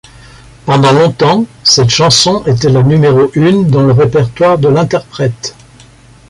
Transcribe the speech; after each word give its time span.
Pendant 0.65 0.93
longtemps 0.93 1.45
cette 1.63 1.91
chanson 1.91 2.43
était 2.47 2.69
la 2.71 2.81
numéro 2.81 3.29
une 3.35 3.67
dans 3.67 3.83
le 3.83 3.91
répertoire 3.91 4.57
de 4.57 4.67
l'interprète. 4.67 5.55